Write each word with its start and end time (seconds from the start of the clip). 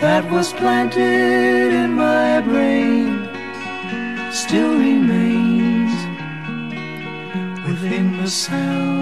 that 0.00 0.30
was 0.30 0.52
planted 0.54 1.72
in 1.72 1.92
my 1.92 2.40
brain 2.40 3.28
still 4.32 4.72
remains 4.78 5.92
within 7.66 8.18
the 8.22 8.28
silence. 8.28 9.00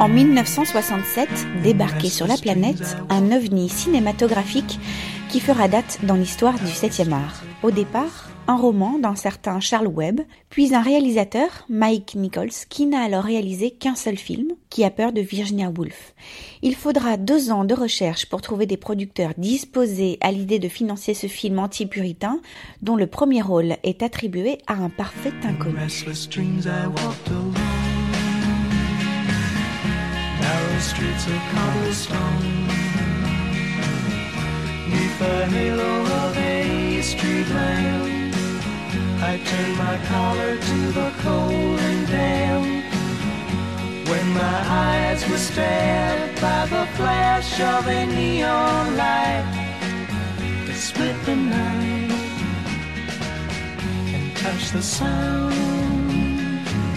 En 0.00 0.08
1967, 0.08 1.28
débarquait 1.62 2.08
sur 2.08 2.26
la 2.26 2.36
planète 2.36 2.96
un 3.10 3.30
ovni 3.30 3.68
cinématographique 3.68 4.80
qui 5.28 5.40
fera 5.40 5.68
date 5.68 6.00
dans 6.02 6.16
l'histoire 6.16 6.54
du 6.54 6.72
7e 6.72 7.12
art. 7.12 7.42
Au 7.62 7.70
départ, 7.70 8.25
un 8.48 8.56
roman 8.56 8.98
d'un 8.98 9.14
certain 9.14 9.60
Charles 9.60 9.88
Webb, 9.88 10.20
puis 10.50 10.74
un 10.74 10.80
réalisateur, 10.80 11.48
Mike 11.68 12.14
Nichols, 12.14 12.50
qui 12.68 12.86
n'a 12.86 13.00
alors 13.00 13.24
réalisé 13.24 13.70
qu'un 13.70 13.94
seul 13.94 14.16
film, 14.16 14.48
qui 14.70 14.84
a 14.84 14.90
peur 14.90 15.12
de 15.12 15.20
Virginia 15.20 15.70
Woolf. 15.70 16.14
Il 16.62 16.74
faudra 16.74 17.16
deux 17.16 17.50
ans 17.50 17.64
de 17.64 17.74
recherche 17.74 18.26
pour 18.26 18.42
trouver 18.42 18.66
des 18.66 18.76
producteurs 18.76 19.32
disposés 19.36 20.18
à 20.20 20.32
l'idée 20.32 20.58
de 20.58 20.68
financer 20.68 21.14
ce 21.14 21.26
film 21.26 21.58
anti-puritain, 21.58 22.40
dont 22.82 22.96
le 22.96 23.06
premier 23.06 23.42
rôle 23.42 23.76
est 23.82 24.02
attribué 24.02 24.58
à 24.66 24.74
un 24.74 24.90
parfait 24.90 25.32
inconnu. 25.42 25.76
I 39.28 39.38
turned 39.38 39.76
my 39.76 39.98
collar 40.06 40.52
to 40.56 40.78
the 40.98 41.10
cold 41.24 41.80
and 41.88 42.06
damp. 42.06 42.84
When 44.08 44.26
my 44.34 44.58
eyes 44.86 45.28
were 45.28 45.36
stabbed 45.36 46.40
by 46.40 46.66
the 46.66 46.86
flash 46.96 47.60
of 47.60 47.88
a 47.88 48.06
neon 48.06 48.96
light 48.96 49.44
that 50.66 50.76
split 50.76 51.16
the 51.24 51.34
night 51.34 52.12
and 54.14 54.36
touched 54.36 54.72
the 54.72 54.82
sound 54.82 55.52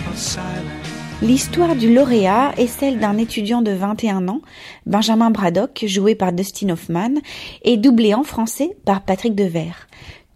of 0.07 0.15
silence. 0.15 0.89
L'histoire 1.21 1.75
du 1.75 1.91
lauréat 1.93 2.53
est 2.57 2.67
celle 2.67 2.99
d'un 2.99 3.17
étudiant 3.17 3.61
de 3.61 3.71
21 3.71 4.29
ans, 4.29 4.41
Benjamin 4.85 5.31
Braddock, 5.31 5.83
joué 5.85 6.15
par 6.15 6.31
Dustin 6.31 6.69
Hoffman, 6.69 7.15
et 7.63 7.75
doublé 7.75 8.13
en 8.13 8.23
français 8.23 8.77
par 8.85 9.01
Patrick 9.03 9.35
Devers. 9.35 9.87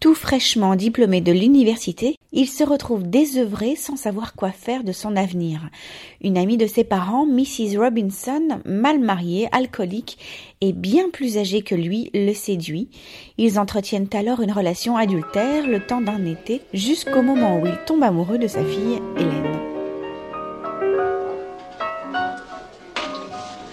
Tout 0.04 0.16
fraîchement 0.16 0.76
diplômé 0.76 1.22
de 1.22 1.32
l'université, 1.32 2.18
il 2.34 2.50
se 2.50 2.66
retrouve 2.66 3.10
désœuvré 3.10 3.78
sans 3.78 3.96
savoir 3.96 4.34
quoi 4.34 4.52
faire 4.52 4.84
de 4.84 4.92
son 4.92 5.16
avenir. 5.16 5.62
Une 6.22 6.38
amie 6.38 6.58
de 6.58 6.68
ses 6.68 6.84
parents, 6.84 7.26
Mrs. 7.26 7.78
Robinson, 7.78 8.60
mal 8.66 9.00
mariée, 9.00 9.48
alcoolique 9.54 10.18
et 10.60 10.74
bien 10.74 11.10
plus 11.10 11.38
âgée 11.38 11.62
que 11.62 11.74
lui, 11.74 12.12
le 12.14 12.34
séduit. 12.34 12.90
Ils 13.38 13.58
entretiennent 13.58 14.10
alors 14.12 14.42
une 14.42 14.52
relation 14.52 14.98
adultère 14.98 15.66
le 15.66 15.80
temps 15.80 16.02
d'un 16.02 16.26
été, 16.26 16.60
jusqu'au 16.74 17.22
moment 17.22 17.62
où 17.62 17.66
il 17.66 17.80
tombe 17.86 18.04
amoureux 18.04 18.38
de 18.38 18.48
sa 18.48 18.66
fille, 18.66 19.00
Hélène. 19.16 19.58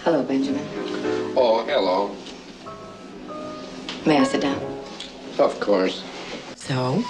Hello, 0.05 0.23
Benjamin. 0.23 0.61
Oh, 1.35 1.61
hello. 1.67 2.09
May 4.05 4.21
I 4.21 4.23
sit 4.23 4.39
down? 4.39 4.55
Of 5.37 5.59
course. 5.59 6.01
So? 6.67 7.03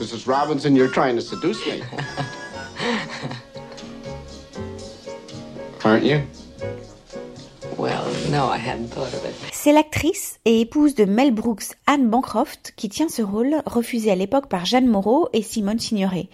Mrs. 0.00 0.26
Robinson, 0.26 0.74
you're 0.74 0.90
trying 0.90 1.14
to 1.14 1.22
seduce 1.22 1.64
me. 1.64 1.82
Aren't 5.84 6.04
you? 6.04 6.22
Well, 7.78 8.04
no, 8.30 8.48
I 8.48 8.58
hadn't 8.58 8.88
thought 8.88 9.14
of 9.14 9.24
it. 9.24 9.34
C'est 9.52 9.72
l'actrice 9.72 10.40
et 10.44 10.60
épouse 10.60 10.94
de 10.94 11.04
Mel 11.04 11.30
Brooks, 11.30 11.76
Anne 11.86 12.08
Bancroft, 12.10 12.72
qui 12.76 12.88
tient 12.88 13.08
ce 13.08 13.22
rôle, 13.22 13.62
refusé 13.64 14.10
à 14.10 14.16
l'époque 14.16 14.48
par 14.48 14.64
Jeanne 14.64 14.88
Moreau 14.88 15.28
et 15.32 15.42
Simone 15.42 15.78
Signoret. 15.78 16.28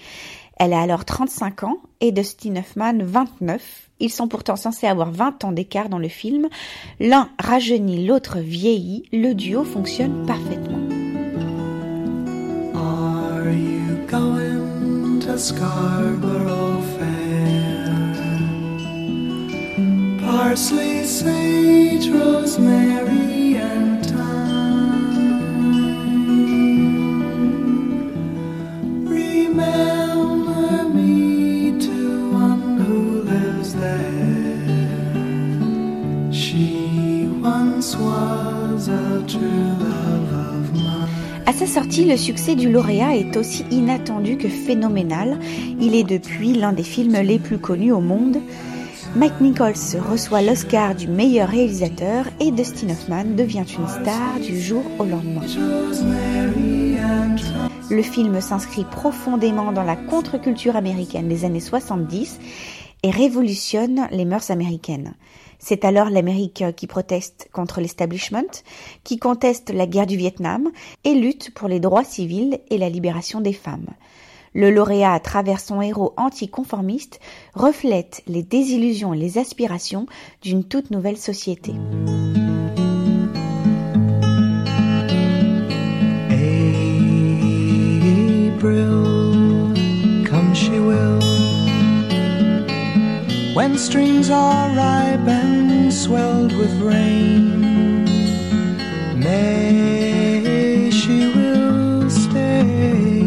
Elle 0.58 0.72
a 0.72 0.80
alors 0.80 1.04
35 1.04 1.64
ans 1.64 1.76
et 2.00 2.12
Dustin 2.12 2.56
Hoffman 2.56 2.98
29. 3.00 3.90
Ils 4.00 4.10
sont 4.10 4.28
pourtant 4.28 4.56
censés 4.56 4.86
avoir 4.86 5.10
20 5.10 5.44
ans 5.44 5.52
d'écart 5.52 5.88
dans 5.88 5.98
le 5.98 6.08
film. 6.08 6.48
L'un 7.00 7.28
rajeunit, 7.38 8.06
l'autre 8.06 8.38
vieillit. 8.38 9.04
Le 9.12 9.34
duo 9.34 9.64
fonctionne 9.64 10.26
parfaitement. 10.26 10.66
Scarborough 15.38 16.80
Fair? 16.97 18.14
Parsley, 20.20 21.04
sage, 21.04 22.08
rosemary, 22.08 23.56
and 23.56 24.06
thyme. 24.06 24.97
Remember 29.06 30.88
me 30.88 31.78
to 31.80 32.32
one 32.32 32.78
who 32.78 33.22
lives 33.22 33.74
there. 33.74 34.56
She 36.32 37.28
once 37.42 37.94
was 37.94 38.88
a 38.88 39.22
true 39.28 39.74
love. 39.80 40.16
À 41.48 41.52
sa 41.52 41.66
sortie, 41.66 42.04
le 42.04 42.16
succès 42.16 42.56
du 42.56 42.68
lauréat 42.68 43.14
est 43.14 43.36
aussi 43.36 43.64
inattendu 43.70 44.36
que 44.36 44.48
phénoménal. 44.48 45.38
Il 45.80 45.94
est 45.94 46.02
depuis 46.02 46.52
l'un 46.52 46.72
des 46.72 46.82
films 46.82 47.14
les 47.22 47.38
plus 47.38 47.58
connus 47.58 47.92
au 47.92 48.00
monde. 48.00 48.38
Mike 49.14 49.40
Nichols 49.40 50.00
reçoit 50.10 50.42
l'Oscar 50.42 50.96
du 50.96 51.06
meilleur 51.06 51.48
réalisateur 51.48 52.26
et 52.40 52.50
Dustin 52.50 52.90
Hoffman 52.90 53.36
devient 53.36 53.64
une 53.78 53.86
star 53.86 54.40
du 54.44 54.60
jour 54.60 54.82
au 54.98 55.04
lendemain. 55.04 55.42
Le 57.90 58.02
film 58.02 58.40
s'inscrit 58.40 58.84
profondément 58.84 59.70
dans 59.70 59.84
la 59.84 59.94
contre-culture 59.94 60.74
américaine 60.74 61.28
des 61.28 61.44
années 61.44 61.60
70 61.60 62.40
et 63.06 63.10
révolutionne 63.10 64.08
les 64.10 64.24
mœurs 64.24 64.50
américaines. 64.50 65.14
C'est 65.60 65.84
alors 65.84 66.10
l'Amérique 66.10 66.64
qui 66.76 66.88
proteste 66.88 67.48
contre 67.52 67.80
l'establishment, 67.80 68.64
qui 69.04 69.16
conteste 69.16 69.70
la 69.70 69.86
guerre 69.86 70.08
du 70.08 70.16
Vietnam 70.16 70.72
et 71.04 71.14
lutte 71.14 71.54
pour 71.54 71.68
les 71.68 71.78
droits 71.78 72.02
civils 72.02 72.58
et 72.68 72.78
la 72.78 72.88
libération 72.88 73.40
des 73.40 73.52
femmes. 73.52 73.86
Le 74.54 74.72
lauréat, 74.72 75.12
à 75.12 75.20
travers 75.20 75.60
son 75.60 75.80
héros 75.80 76.14
anticonformiste, 76.16 77.20
reflète 77.54 78.22
les 78.26 78.42
désillusions 78.42 79.14
et 79.14 79.18
les 79.18 79.38
aspirations 79.38 80.06
d'une 80.42 80.64
toute 80.64 80.91
nouvelle 80.91 81.16
société. 81.16 81.74
When 93.56 93.78
strings 93.78 94.30
are 94.30 94.68
ripe 94.76 95.26
and 95.26 95.91
swelled 95.91 96.53
with 96.53 96.78
rain, 96.82 98.04
May 99.16 100.91
she 100.91 101.32
will 101.34 102.10
stay, 102.10 103.22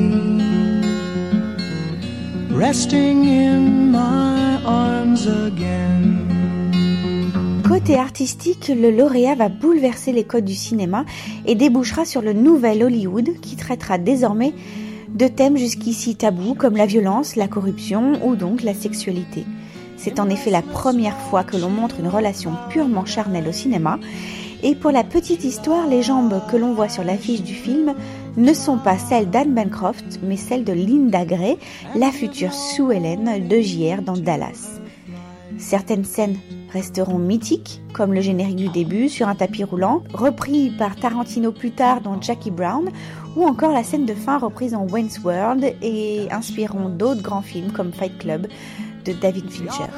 resting 2.52 3.26
in 3.26 3.90
my 3.90 4.62
arms 4.64 5.26
again. 5.26 6.28
Côté 7.68 7.98
artistique, 7.98 8.68
le 8.68 8.92
lauréat 8.92 9.34
va 9.34 9.50
bouleverser 9.50 10.12
les 10.12 10.26
codes 10.26 10.46
du 10.46 10.54
cinéma 10.54 11.06
et 11.48 11.56
débouchera 11.56 12.06
sur 12.06 12.22
le 12.22 12.34
nouvel 12.34 12.84
Hollywood 12.84 13.32
qui 13.42 13.56
traitera 13.56 13.98
désormais 13.98 14.54
de 15.10 15.28
thèmes 15.28 15.58
jusqu'ici 15.58 16.16
tabous 16.16 16.54
comme 16.54 16.78
la 16.78 16.86
violence, 16.86 17.36
la 17.36 17.48
corruption 17.48 18.24
ou 18.24 18.36
donc 18.36 18.62
la 18.62 18.76
sexualité. 18.76 19.44
C'est 20.00 20.22
en 20.22 20.30
effet 20.30 20.50
la 20.50 20.62
première 20.62 21.18
fois 21.18 21.44
que 21.44 21.58
l'on 21.58 21.70
montre 21.70 22.00
une 22.00 22.08
relation 22.08 22.54
purement 22.70 23.06
charnelle 23.06 23.50
au 23.50 23.52
cinéma. 23.52 24.00
Et 24.64 24.74
pour 24.74 24.92
la 24.92 25.04
petite 25.04 25.44
histoire, 25.44 25.88
les 25.88 26.04
jambes 26.04 26.40
que 26.50 26.56
l'on 26.56 26.74
voit 26.74 26.88
sur 26.88 27.04
l'affiche 27.04 27.44
du 27.44 27.54
film 27.54 27.94
ne 28.38 28.54
sont 28.54 28.78
pas 28.78 28.98
celles 28.98 29.30
d'Anne 29.30 29.54
Bancroft, 29.54 30.22
mais 30.24 30.38
celles 30.38 30.64
de 30.64 30.72
Linda 30.72 31.26
Gray, 31.26 31.58
la 31.96 32.12
future 32.12 32.54
Sue 32.54 32.94
Ellen 32.94 33.46
de 33.50 33.60
JR 33.60 34.02
dans 34.02 34.16
Dallas. 34.16 34.80
Certaines 35.58 36.06
scènes 36.06 36.38
resteront 36.72 37.18
mythiques, 37.18 37.82
comme 37.92 38.14
le 38.14 38.22
générique 38.22 38.56
du 38.56 38.70
début 38.70 39.10
sur 39.10 39.28
un 39.28 39.36
tapis 39.36 39.66
roulant, 39.66 40.04
repris 40.14 40.70
par 40.70 40.96
Tarantino 40.96 41.52
plus 41.52 41.72
tard 41.72 42.00
dans 42.00 42.22
Jackie 42.22 42.52
Brown, 42.52 42.90
ou 43.36 43.44
encore 43.44 43.74
la 43.74 43.84
scène 43.84 44.06
de 44.06 44.14
fin 44.14 44.38
reprise 44.38 44.74
en 44.74 44.88
Wayne's 44.88 45.20
World 45.20 45.74
et 45.82 46.28
inspireront 46.32 46.88
d'autres 46.88 47.22
grands 47.22 47.42
films 47.42 47.72
comme 47.74 47.92
Fight 47.92 48.18
Club 48.18 48.48
de 49.06 49.14
David 49.14 49.50
Fincher. 49.50 49.90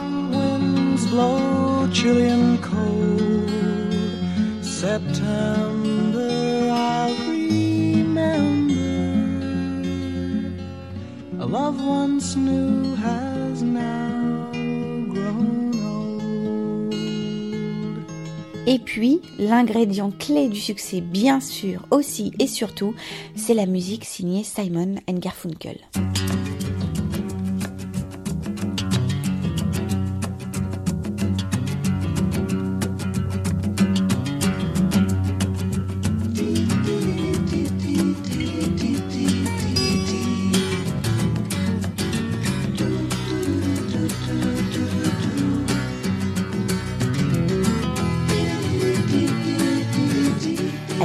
Et 18.67 18.79
puis, 18.79 19.19
l'ingrédient 19.37 20.11
clé 20.11 20.47
du 20.47 20.59
succès, 20.59 21.01
bien 21.01 21.39
sûr, 21.41 21.85
aussi 21.91 22.31
et 22.39 22.47
surtout, 22.47 22.93
c'est 23.35 23.53
la 23.53 23.65
musique 23.65 24.05
signée 24.05 24.43
Simon 24.43 24.95
and 25.09 25.15
Garfunkel. 25.15 25.77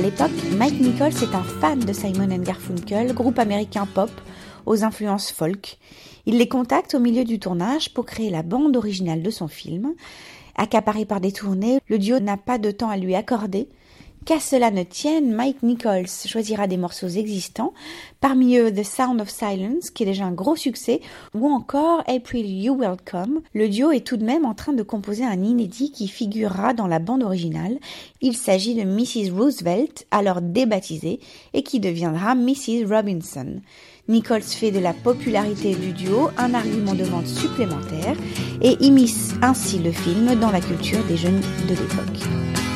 L'époque, 0.07 0.31
Mike 0.57 0.81
Nichols 0.81 1.09
est 1.09 1.35
un 1.35 1.43
fan 1.43 1.81
de 1.81 1.93
Simon 1.93 2.29
Garfunkel, 2.29 3.13
groupe 3.13 3.41
américain 3.41 3.89
pop 3.93 4.11
aux 4.65 4.85
influences 4.85 5.33
folk. 5.33 5.79
Il 6.27 6.39
les 6.39 6.47
contacte 6.47 6.95
au 6.95 7.01
milieu 7.01 7.25
du 7.25 7.41
tournage 7.41 7.93
pour 7.93 8.07
créer 8.07 8.31
la 8.31 8.45
bande 8.45 8.77
originale 8.77 9.21
de 9.21 9.31
son 9.31 9.49
film. 9.49 9.95
Accaparé 10.55 11.07
par 11.07 11.21
des 11.21 11.33
tournées, 11.33 11.81
le 11.89 11.99
duo 11.99 12.21
n'a 12.21 12.37
pas 12.37 12.59
de 12.59 12.71
temps 12.71 12.89
à 12.89 12.97
lui 12.97 13.17
accorder. 13.17 13.69
Qu'à 14.27 14.41
cela 14.41 14.73
ne 14.73 14.83
tienne, 14.83 15.33
Mike 15.33 15.63
Nichols 15.63 16.09
choisira 16.09 16.67
des 16.67 16.77
morceaux 16.77 17.07
existants, 17.07 17.73
parmi 18.21 18.57
eux 18.57 18.75
The 18.75 18.83
Sound 18.83 19.21
of 19.21 19.31
Silence, 19.31 19.91
qui 19.91 20.03
est 20.03 20.07
déjà 20.07 20.25
un 20.25 20.33
gros 20.33 20.57
succès, 20.57 21.01
ou 21.33 21.47
encore 21.47 22.03
April 22.09 22.45
You 22.45 22.77
Welcome. 22.77 23.43
Le 23.55 23.69
duo 23.69 23.93
est 23.93 24.05
tout 24.05 24.17
de 24.17 24.25
même 24.25 24.45
en 24.45 24.55
train 24.55 24.73
de 24.73 24.83
composer 24.83 25.25
un 25.25 25.45
inédit 25.45 25.93
qui 25.93 26.09
figurera 26.09 26.75
dans 26.75 26.89
la 26.89 26.99
bande 26.99 27.23
originale. 27.23 27.79
Il 28.21 28.37
s'agit 28.37 28.75
de 28.75 28.83
Mrs. 28.83 29.31
Roosevelt, 29.33 30.09
alors 30.11 30.41
débaptisée, 30.41 31.21
et 31.55 31.63
qui 31.63 31.79
deviendra 31.79 32.35
Mrs. 32.35 32.85
Robinson. 32.91 33.61
Nichols 34.09 34.43
fait 34.43 34.73
de 34.73 34.81
la 34.81 34.93
popularité 34.93 35.77
du 35.77 35.93
duo 35.93 36.31
un 36.37 36.53
argument 36.53 36.95
de 36.95 37.05
vente 37.05 37.29
supplémentaire 37.29 38.17
et 38.61 38.77
immisce 38.81 39.35
ainsi 39.41 39.79
le 39.79 39.93
film 39.93 40.35
dans 40.41 40.51
la 40.51 40.61
culture 40.61 41.05
des 41.05 41.17
jeunes 41.17 41.43
de 41.69 41.75
l'époque. 41.75 42.76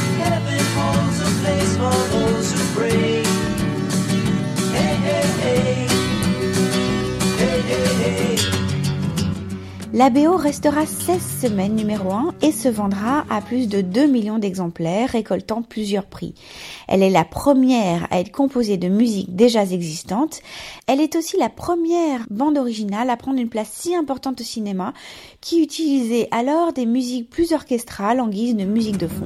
La 9.93 10.09
BO 10.09 10.37
restera 10.37 10.85
16 10.85 11.41
semaines 11.41 11.75
numéro 11.75 12.13
1 12.13 12.35
et 12.41 12.53
se 12.53 12.69
vendra 12.69 13.25
à 13.29 13.41
plus 13.41 13.67
de 13.67 13.81
2 13.81 14.05
millions 14.07 14.39
d'exemplaires, 14.39 15.09
récoltant 15.09 15.63
plusieurs 15.63 16.05
prix. 16.05 16.33
Elle 16.87 17.03
est 17.03 17.09
la 17.09 17.25
première 17.25 18.07
à 18.09 18.21
être 18.21 18.31
composée 18.31 18.77
de 18.77 18.87
musique 18.87 19.35
déjà 19.35 19.63
existante. 19.63 20.39
Elle 20.87 21.01
est 21.01 21.17
aussi 21.17 21.35
la 21.37 21.49
première 21.49 22.25
bande 22.29 22.57
originale 22.57 23.09
à 23.09 23.17
prendre 23.17 23.39
une 23.41 23.49
place 23.49 23.69
si 23.69 23.93
importante 23.93 24.39
au 24.39 24.45
cinéma, 24.45 24.93
qui 25.41 25.61
utilisait 25.61 26.29
alors 26.31 26.71
des 26.71 26.85
musiques 26.85 27.29
plus 27.29 27.51
orchestrales 27.51 28.21
en 28.21 28.29
guise 28.29 28.55
de 28.55 28.63
musique 28.63 28.97
de 28.97 29.07
fond. 29.07 29.25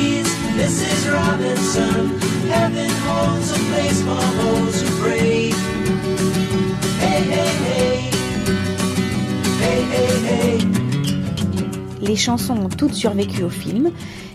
Mrs. 0.61 1.09
Robinson. 1.11 2.19
Heaven 2.47 2.89
holds 3.07 3.51
a 3.51 3.59
place 3.71 3.99
for 4.03 4.21
those 4.37 4.83
who 4.83 4.89
pray. 5.01 5.49
Hey, 6.99 7.23
hey, 7.33 7.51
hey. 7.65 8.11
Hey, 9.59 9.81
hey, 9.91 10.13
hey. 10.27 10.67
Les 11.99 12.15
chansons 12.15 12.57
ont 12.57 12.69
toutes 12.69 12.93
survécu 12.93 13.41
au 13.41 13.49
film 13.49 13.89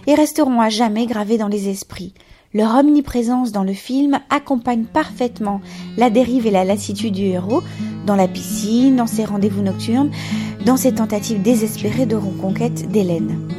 et 0.08 0.16
resteront 0.16 0.60
à 0.60 0.68
jamais 0.68 1.06
gravées 1.06 1.38
dans 1.38 1.46
les 1.46 1.68
esprits. 1.68 2.12
Leur 2.54 2.74
omniprésence 2.74 3.52
dans 3.52 3.64
le 3.64 3.74
film 3.74 4.18
accompagne 4.28 4.84
parfaitement 4.84 5.60
la 5.96 6.10
dérive 6.10 6.48
et 6.48 6.50
la 6.50 6.64
lassitude 6.64 7.14
du 7.14 7.26
héros 7.26 7.62
dans 8.04 8.16
la 8.16 8.26
piscine, 8.26 8.96
dans 8.96 9.06
ses 9.06 9.24
rendez-vous 9.24 9.62
nocturnes, 9.62 10.10
dans 10.64 10.76
ses 10.76 10.96
tentatives 10.96 11.42
désespérées 11.42 12.06
de 12.06 12.16
reconquête 12.16 12.90
d'Hélène. 12.90 13.55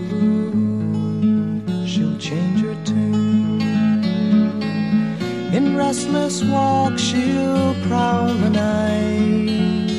Restless 5.77 6.43
walk, 6.43 6.98
she'll 6.98 7.75
prowl 7.88 8.34
the 8.34 8.50
night. 8.50 9.89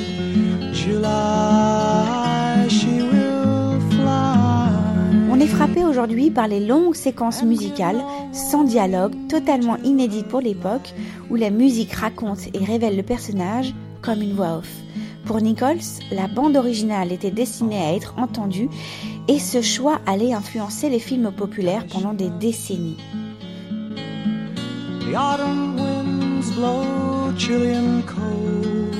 July, 0.72 2.66
she 2.68 3.02
will 3.02 3.80
fly. 3.90 4.70
On 5.30 5.40
est 5.40 5.46
frappé 5.46 5.84
aujourd'hui 5.84 6.30
par 6.30 6.48
les 6.48 6.60
longues 6.60 6.94
séquences 6.94 7.42
musicales, 7.42 8.02
sans 8.32 8.64
dialogue, 8.64 9.14
totalement 9.28 9.76
inédites 9.84 10.28
pour 10.28 10.40
l'époque, 10.40 10.92
où 11.30 11.36
la 11.36 11.50
musique 11.50 11.92
raconte 11.92 12.48
et 12.54 12.64
révèle 12.64 12.96
le 12.96 13.02
personnage 13.02 13.74
comme 14.02 14.22
une 14.22 14.34
voix 14.34 14.58
off. 14.58 14.70
Pour 15.24 15.40
Nichols, 15.40 15.78
la 16.10 16.26
bande 16.26 16.56
originale 16.56 17.12
était 17.12 17.30
destinée 17.30 17.80
à 17.80 17.94
être 17.94 18.14
entendue 18.16 18.68
et 19.28 19.38
ce 19.38 19.60
choix 19.60 20.00
allait 20.06 20.32
influencer 20.32 20.88
les 20.88 20.98
films 20.98 21.30
populaires 21.30 21.86
pendant 21.86 22.14
des 22.14 22.30
décennies. 22.30 22.96
The 25.08 25.16
autumn 25.16 25.76
winds 25.78 26.52
blow 26.52 27.32
chilly 27.38 27.72
and 27.72 28.04
cold. 28.06 28.94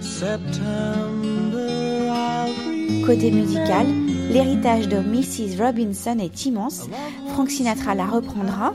September, 0.00 1.66
I'll 2.08 2.54
read 2.68 3.04
Côté 3.04 3.32
musical, 3.32 3.88
l'héritage 4.30 4.86
de 4.86 4.98
Mrs. 4.98 5.60
Robinson 5.60 6.20
est 6.20 6.46
immense. 6.46 6.88
Frank 7.32 7.50
Sinatra 7.50 7.96
la 7.96 8.06
reprendra. 8.06 8.74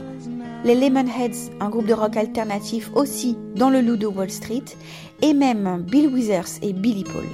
Les 0.66 0.74
Lemonheads, 0.74 1.50
un 1.60 1.70
groupe 1.70 1.86
de 1.86 1.94
rock 1.94 2.18
alternatif 2.18 2.90
aussi 2.94 3.38
dans 3.56 3.70
le 3.70 3.80
loup 3.80 3.96
de 3.96 4.06
Wall 4.06 4.28
Street. 4.30 4.64
Et 5.22 5.32
même 5.32 5.82
Bill 5.88 6.08
Withers 6.08 6.58
et 6.60 6.74
Billy 6.74 7.04
Paul. 7.04 7.24